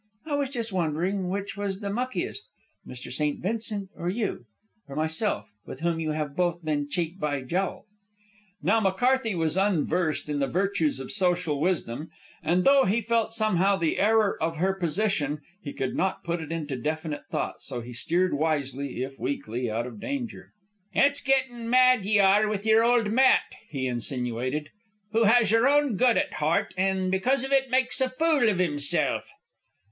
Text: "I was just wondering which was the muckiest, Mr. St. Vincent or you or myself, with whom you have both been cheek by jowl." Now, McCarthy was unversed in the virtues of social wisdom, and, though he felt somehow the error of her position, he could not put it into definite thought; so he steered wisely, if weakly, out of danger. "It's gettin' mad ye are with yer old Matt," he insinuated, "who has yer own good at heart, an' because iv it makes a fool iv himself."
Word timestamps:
"I 0.25 0.33
was 0.33 0.49
just 0.49 0.73
wondering 0.73 1.29
which 1.29 1.55
was 1.55 1.79
the 1.79 1.91
muckiest, 1.91 2.47
Mr. 2.87 3.11
St. 3.13 3.39
Vincent 3.39 3.91
or 3.95 4.09
you 4.09 4.45
or 4.87 4.95
myself, 4.95 5.51
with 5.67 5.81
whom 5.81 5.99
you 5.99 6.09
have 6.13 6.35
both 6.35 6.65
been 6.65 6.89
cheek 6.89 7.19
by 7.19 7.43
jowl." 7.43 7.85
Now, 8.63 8.79
McCarthy 8.79 9.35
was 9.35 9.57
unversed 9.57 10.27
in 10.27 10.39
the 10.39 10.47
virtues 10.47 10.99
of 10.99 11.11
social 11.11 11.61
wisdom, 11.61 12.09
and, 12.41 12.63
though 12.63 12.85
he 12.85 12.99
felt 12.99 13.31
somehow 13.31 13.75
the 13.75 13.99
error 13.99 14.35
of 14.41 14.55
her 14.57 14.73
position, 14.73 15.41
he 15.61 15.71
could 15.71 15.95
not 15.95 16.23
put 16.23 16.41
it 16.41 16.51
into 16.51 16.77
definite 16.77 17.27
thought; 17.29 17.61
so 17.61 17.81
he 17.81 17.93
steered 17.93 18.33
wisely, 18.33 19.03
if 19.03 19.19
weakly, 19.19 19.69
out 19.69 19.85
of 19.85 19.99
danger. 19.99 20.51
"It's 20.93 21.21
gettin' 21.21 21.69
mad 21.69 22.05
ye 22.05 22.17
are 22.17 22.47
with 22.47 22.65
yer 22.65 22.81
old 22.81 23.11
Matt," 23.11 23.43
he 23.69 23.85
insinuated, 23.85 24.69
"who 25.11 25.25
has 25.25 25.51
yer 25.51 25.67
own 25.67 25.95
good 25.95 26.17
at 26.17 26.33
heart, 26.33 26.73
an' 26.75 27.11
because 27.11 27.43
iv 27.43 27.51
it 27.51 27.69
makes 27.69 28.01
a 28.01 28.09
fool 28.09 28.41
iv 28.49 28.57
himself." 28.57 29.29